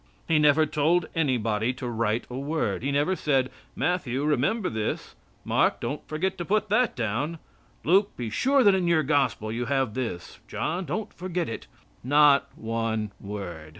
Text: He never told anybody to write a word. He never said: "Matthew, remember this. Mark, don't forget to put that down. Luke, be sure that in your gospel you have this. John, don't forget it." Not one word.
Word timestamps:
He 0.27 0.39
never 0.39 0.65
told 0.65 1.05
anybody 1.13 1.73
to 1.73 1.85
write 1.87 2.25
a 2.27 2.35
word. 2.35 2.81
He 2.81 2.91
never 2.91 3.15
said: 3.15 3.51
"Matthew, 3.75 4.23
remember 4.25 4.67
this. 4.67 5.13
Mark, 5.45 5.79
don't 5.79 6.03
forget 6.07 6.39
to 6.39 6.43
put 6.45 6.69
that 6.69 6.95
down. 6.95 7.37
Luke, 7.83 8.17
be 8.17 8.31
sure 8.31 8.63
that 8.63 8.73
in 8.73 8.87
your 8.87 9.03
gospel 9.03 9.51
you 9.51 9.65
have 9.65 9.93
this. 9.93 10.39
John, 10.47 10.85
don't 10.85 11.13
forget 11.13 11.47
it." 11.47 11.67
Not 12.03 12.47
one 12.57 13.11
word. 13.19 13.69